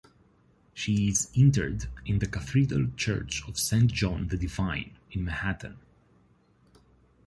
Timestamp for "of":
3.47-3.59